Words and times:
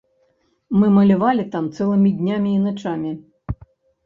Мы 0.83 0.87
малявалі 0.95 1.45
там 1.57 1.67
цэлымі 1.75 2.15
днямі 2.23 2.55
і 2.57 2.63
начамі. 2.67 3.15